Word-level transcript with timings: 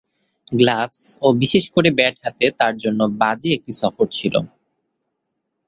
Gloves 0.51 1.01
এবং 1.17 1.31
বিশেষ 1.43 1.65
করে 1.75 1.89
ব্যাট 1.97 2.15
হাতে 2.23 2.45
তার 2.59 2.73
জন্য 2.83 2.99
বাজে 3.21 3.49
একটি 3.53 3.71
সফর 3.81 4.05
ছিল। 4.11 4.35